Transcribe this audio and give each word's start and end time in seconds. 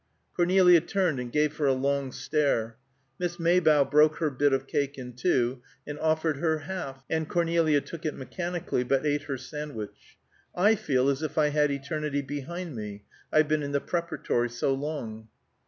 Cornelia 0.35 0.81
turned 0.81 1.19
and 1.19 1.31
gave 1.31 1.55
her 1.57 1.67
a 1.67 1.73
long 1.73 2.11
stare. 2.11 2.75
Miss 3.19 3.39
Maybough 3.39 3.83
broke 3.91 4.15
her 4.15 4.31
bit 4.31 4.51
of 4.51 4.65
cake 4.65 4.97
in 4.97 5.13
two, 5.13 5.61
and 5.85 5.99
offered 5.99 6.37
her 6.37 6.57
half, 6.57 7.03
and 7.07 7.29
Cornelia 7.29 7.81
took 7.81 8.03
it 8.03 8.15
mechanically, 8.15 8.83
but 8.83 9.05
ate 9.05 9.25
her 9.25 9.37
sandwich. 9.37 10.17
"I 10.55 10.73
feel 10.73 11.07
as 11.07 11.21
if 11.21 11.37
I 11.37 11.49
had 11.49 11.69
eternity 11.69 12.23
behind 12.23 12.75
me, 12.75 13.03
I've 13.31 13.47
been 13.47 13.61
in 13.61 13.73
the 13.73 13.79
Preparatory 13.79 14.49
so 14.49 14.73
long." 14.73 15.27